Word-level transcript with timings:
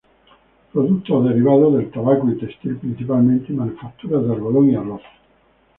Productos 0.73 1.25
derivados 1.25 1.75
del 1.75 1.91
tabaco 1.91 2.27
y 2.31 2.35
textil 2.39 2.75
principalmente 2.77 3.53
y 3.53 3.55
manufacturas 3.55 4.25
de 4.25 4.33
algodón 4.33 4.71
y 4.71 4.75
arroz. 4.75 5.03